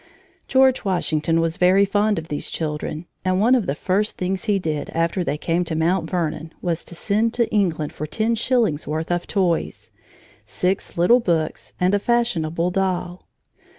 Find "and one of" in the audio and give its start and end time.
3.23-3.67